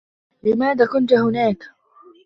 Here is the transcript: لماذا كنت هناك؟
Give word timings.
لماذا 0.43 0.85
كنت 0.85 1.13
هناك؟ 1.13 1.63